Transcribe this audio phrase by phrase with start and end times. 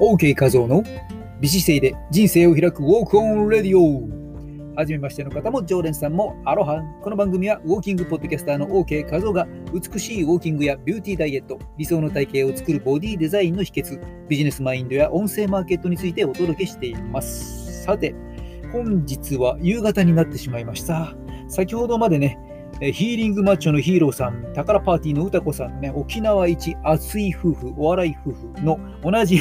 [0.00, 0.82] OK 画像の
[1.40, 4.08] 美姿勢で人生を開くウォークオンレディオ。
[4.74, 17.84] はじめましての方も常連さんもアロハこの番組はウォーキングポッドキャスターの OK 画像が美しいウォーキングやビューティーダイエット理想の体型を作るボディデザインの秘訣ビジネスマインドや音声マーケットについてお届けしています。
[17.84, 18.14] さて
[18.72, 21.14] 本日は夕方になってしまいました。
[21.48, 22.38] 先ほどまでね
[22.80, 29.40] ヒーリングマッチョのヒーローさん、宝パーティーの歌子さんね、沖縄一熱い夫婦、お笑い夫婦の同じ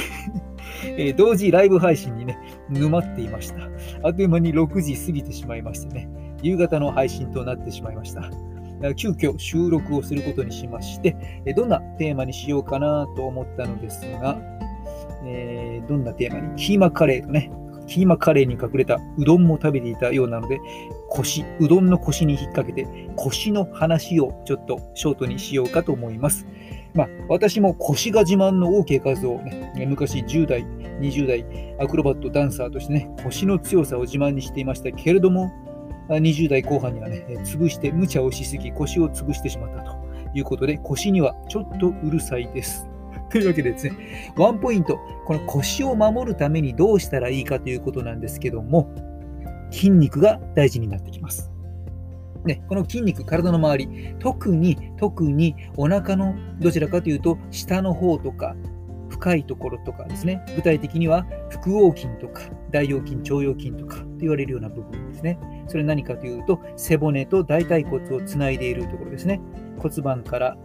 [1.01, 2.37] え同時ライブ配信にね、
[2.69, 3.55] 沼っていました。
[4.03, 6.09] あっという間に6時過ぎてしまいましてね、
[6.43, 8.29] 夕方の配信となってしまいました。
[8.95, 11.15] 急遽収録をすることにしまして、
[11.55, 14.37] どんなテーマにしようかなと思ったのですが、
[15.25, 16.55] えー、どんなテーマに？
[16.55, 17.49] キーマカレーとね、
[17.87, 20.59] キーマカレーに隠れたうどんも食べていたようなので、
[21.09, 26.45] 腰、うどんの腰に引っ掛けて、腰の話をちょっとショートにしようかと思います。
[26.93, 30.65] まあ、私も腰が自慢の OK 数をね、昔10代、
[30.99, 31.45] 20代、
[31.79, 35.51] アクロバット、ダンサーとしてね、腰の強さを自慢にしていましたけれども、
[36.09, 39.97] 20代後半にはね、潰して、無茶をしすぎ、腰を潰してしまったと
[40.33, 42.89] いうことで、腰にはちょっとうるさいです。
[43.29, 43.93] というわけでですね、
[44.35, 48.89] ワンポイント、この腰を守るためにどうしたらいいかということなんですけども、
[49.69, 51.51] 筋肉が大事になってきます。
[52.45, 58.55] ね、この筋肉、体の周り、特に、特にお腹のどちらかというと、下の方とか、
[59.09, 65.37] 深いところとかですね、具体的には腹横筋とか大腰筋、腸腰筋とかと言われるような部分ですね。
[65.67, 69.41] それ何かというと、背骨と大腿骨をつないでいるところですね。
[69.77, 70.57] 骨盤から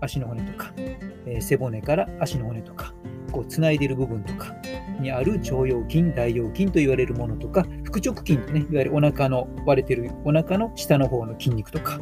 [0.00, 2.92] 足の骨とか、えー、背骨から足の骨とか、
[3.30, 4.54] こうつないでいる部分とか
[5.00, 7.66] にある腸腰筋、大腰筋と言われるものとか、
[7.96, 11.98] 腹直筋とね、いわゆるお腹の割れてるお腹の下の方の筋肉とか、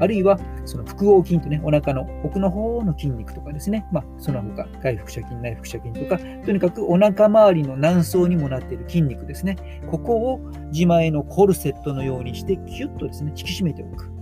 [0.00, 9.56] あるいはその腹横筋とね、お腹の奥の方の筋肉とかですね、まあ、その他、外腹斜筋、内腹斜筋とか、とにかくお腹周りの軟層にもなっている筋肉ですね、
[9.90, 10.38] ここを
[10.72, 14.12] 自前のコルセットのようにして、キュッとですね、引き締めておく。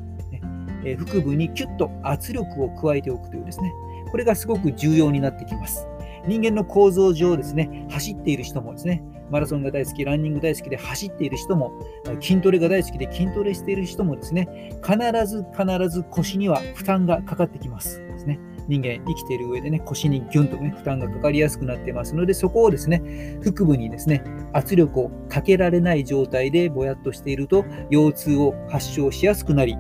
[0.85, 3.73] え腹部にキュッと圧力を加えておくというですね、
[4.13, 5.89] これがすごく重要になってきます。
[6.27, 11.73] 人間の構造上ですね、走っている人もですね、マラソンが大好き、ランニング大好きで走っている人も、
[12.21, 18.39] 筋トレが大好きで筋トレしている人もですね、必ず必ず腰には負担がかかってきますですね。
[18.69, 23.03] 人間生きている上でね、腰にギュンとね、負担がかかりやすくなってますので、そこをですね、
[23.45, 29.77] 腹部にですね、圧力をかけられない状態でぼやっとしていると、腰痛を発症しやすくなり、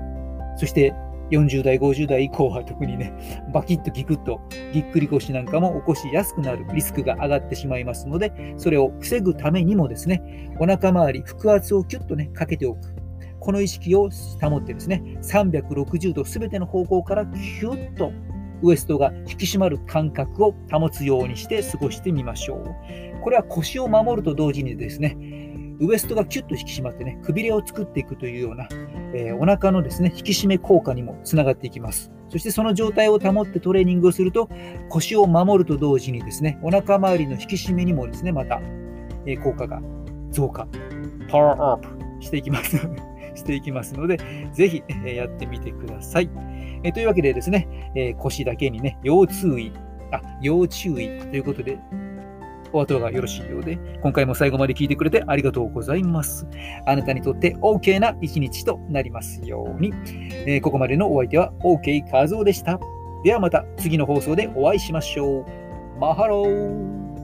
[0.56, 0.94] そして
[1.31, 3.12] 40代、50代以降は特にね、
[3.53, 4.41] バキッとギクッと
[4.72, 12.94] ぎっくり腰なんかも起こしやすくなるリスクが上がってしまいますので、それを防ぐためにもですね、お腹周り、腹圧をキュッとね、かけておく。
[13.41, 14.10] この意識を
[14.41, 18.12] 保ってですね、360度全ての方向からキュッと
[18.62, 23.20] ウエストが引き締まる感覚を保つようにして過ごしてみましょう。
[23.22, 25.16] これは腰を守ると同時にですね、
[25.81, 28.69] ウエストがキュッと引き締まってね、くびれを作っていくというような、
[29.14, 32.12] えー、お腹のですね、引き締め効果にもつながっていきます。
[32.28, 34.48] そしてその状態を保ってトレーニングをすると、
[34.88, 38.60] 腰を守ると同時にですね、お腹周りの引き締めにもですね、また、
[39.26, 39.81] えー、効果が
[40.31, 40.66] 増加、
[41.31, 42.76] パワーアップしていきます。
[43.34, 44.19] していきますので、
[44.54, 46.31] ぜひ、えー、やってみてください。
[46.82, 49.72] えー、というわけでですね、え腰だけにね、要注意、
[50.10, 51.78] あ、要注意ということで、
[52.76, 56.47] お後がよろしいようで、今回も最後まで聞いてくれてありがとうございます。
[56.87, 59.92] あなたにとって OK な一日となりますように。
[60.47, 62.78] えー、ここまでのお相手は OK 和夫でした。
[63.25, 65.47] ではまた次の放送でお会いしましょう。
[65.98, 67.16] マハロー